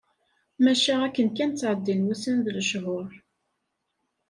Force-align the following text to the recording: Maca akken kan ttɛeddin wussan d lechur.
Maca 0.63 0.93
akken 1.05 1.29
kan 1.37 1.51
ttɛeddin 1.51 2.05
wussan 2.07 2.37
d 2.45 2.47
lechur. 2.57 3.09